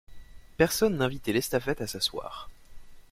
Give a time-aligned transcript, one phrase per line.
[0.57, 2.49] Personne n'invitait l'estafette à s'asseoir.